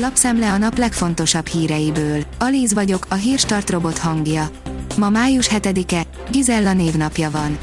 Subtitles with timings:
[0.00, 2.22] Lapszemle a nap legfontosabb híreiből.
[2.38, 4.50] Alíz vagyok, a hírstart robot hangja.
[4.96, 7.58] Ma május 7-e, Gizella névnapja van.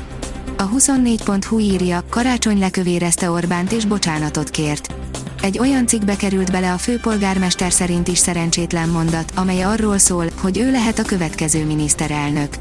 [0.58, 4.94] A 24.hu írja, karácsony lekövérezte Orbánt és bocsánatot kért.
[5.42, 10.58] Egy olyan cikkbe került bele a főpolgármester szerint is szerencsétlen mondat, amely arról szól, hogy
[10.58, 12.56] ő lehet a következő miniszterelnök.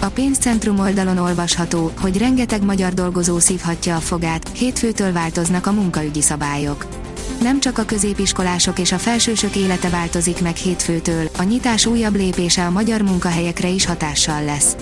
[0.00, 6.22] A pénzcentrum oldalon olvasható, hogy rengeteg magyar dolgozó szívhatja a fogát, hétfőtől változnak a munkaügyi
[6.22, 6.97] szabályok.
[7.40, 12.66] Nem csak a középiskolások és a felsősök élete változik meg hétfőtől, a nyitás újabb lépése
[12.66, 14.76] a magyar munkahelyekre is hatással lesz.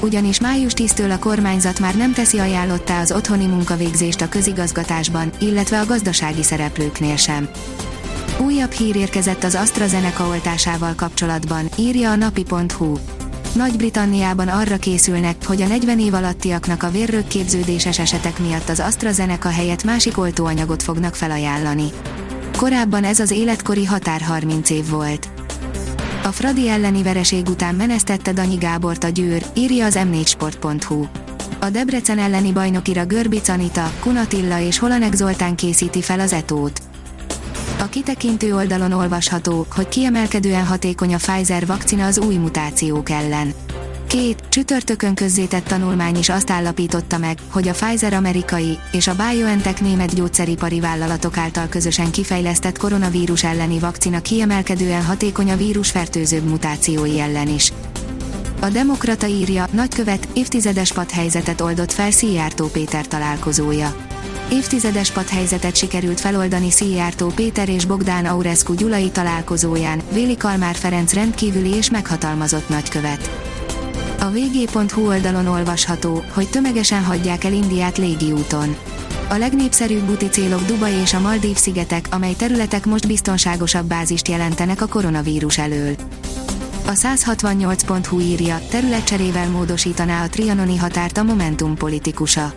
[0.00, 5.80] Ugyanis május 10-től a kormányzat már nem teszi ajánlottá az otthoni munkavégzést a közigazgatásban, illetve
[5.80, 7.48] a gazdasági szereplőknél sem.
[8.40, 12.96] Újabb hír érkezett az AstraZeneca oltásával kapcsolatban, írja a napi.hu.
[13.54, 19.84] Nagy-Britanniában arra készülnek, hogy a 40 év alattiaknak a vérrögképződéses esetek miatt az AstraZeneca helyett
[19.84, 21.88] másik oltóanyagot fognak felajánlani.
[22.56, 25.28] Korábban ez az életkori határ 30 év volt.
[26.24, 31.06] A Fradi elleni vereség után menesztette Danyi Gábort a Győr, írja az m4sport.hu.
[31.60, 36.82] A Debrecen elleni bajnokira Görbic Anita, Kunatilla és Holanek Zoltán készíti fel az etót.
[37.82, 43.52] A kitekintő oldalon olvasható, hogy kiemelkedően hatékony a Pfizer vakcina az új mutációk ellen.
[44.06, 49.82] Két, csütörtökön közzétett tanulmány is azt állapította meg, hogy a Pfizer amerikai és a BioNTech
[49.82, 57.48] német gyógyszeripari vállalatok által közösen kifejlesztett koronavírus elleni vakcina kiemelkedően hatékony a vírusfertőzőbb mutációi ellen
[57.48, 57.72] is.
[58.62, 63.94] A Demokrata írja, nagykövet, évtizedes padhelyzetet oldott fel Szijjártó Péter találkozója
[64.52, 71.74] évtizedes padhelyzetet sikerült feloldani Szijjártó Péter és Bogdán Aurescu gyulai találkozóján, Véli Kalmár Ferenc rendkívüli
[71.74, 73.30] és meghatalmazott nagykövet.
[74.20, 78.76] A vg.hu oldalon olvasható, hogy tömegesen hagyják el Indiát légiúton.
[79.28, 84.82] A legnépszerűbb buti célok Dubaj és a Maldív szigetek, amely területek most biztonságosabb bázist jelentenek
[84.82, 85.94] a koronavírus elől.
[86.86, 92.52] A 168.hu írja, területcserével módosítaná a trianoni határt a Momentum politikusa.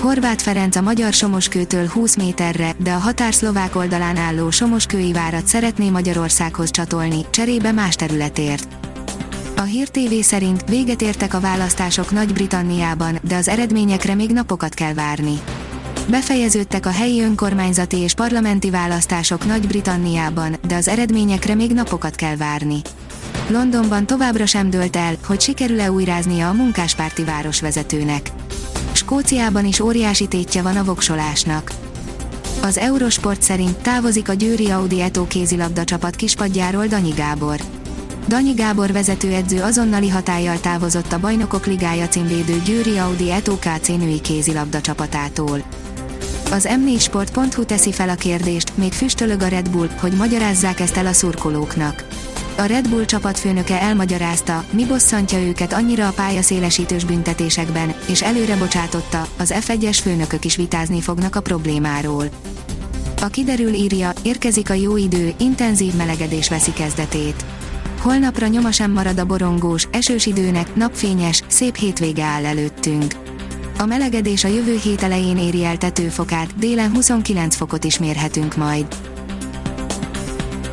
[0.00, 5.46] Horváth Ferenc a magyar Somoskőtől 20 méterre, de a határ szlovák oldalán álló Somoskői várat
[5.46, 8.68] szeretné Magyarországhoz csatolni, cserébe más területért.
[9.56, 14.94] A Hír TV szerint véget értek a választások Nagy-Britanniában, de az eredményekre még napokat kell
[14.94, 15.38] várni.
[16.10, 22.80] Befejeződtek a helyi önkormányzati és parlamenti választások Nagy-Britanniában, de az eredményekre még napokat kell várni.
[23.48, 28.30] Londonban továbbra sem dőlt el, hogy sikerül-e újráznia a munkáspárti városvezetőnek.
[28.92, 31.72] Skóciában is óriási tétje van a voksolásnak.
[32.62, 37.60] Az Eurosport szerint távozik a Győri Audi Eto kézilabda csapat kispadjáról Danyi Gábor.
[38.26, 44.20] Danyi Gábor vezetőedző azonnali hatállyal távozott a Bajnokok Ligája címvédő Győri Audi Eto KC női
[44.20, 45.62] kézilabda csapatától.
[46.50, 51.06] Az m4sport.hu teszi fel a kérdést, még füstölög a Red Bull, hogy magyarázzák ezt el
[51.06, 52.04] a szurkolóknak
[52.58, 59.28] a Red Bull csapatfőnöke elmagyarázta, mi bosszantja őket annyira a pályaszélesítős büntetésekben, és előre bocsátotta,
[59.38, 62.24] az F1-es főnökök is vitázni fognak a problémáról.
[63.20, 67.44] A kiderül írja, érkezik a jó idő, intenzív melegedés veszi kezdetét.
[68.00, 73.14] Holnapra nyoma sem marad a borongós, esős időnek, napfényes, szép hétvége áll előttünk.
[73.78, 78.86] A melegedés a jövő hét elején éri el tetőfokát, délen 29 fokot is mérhetünk majd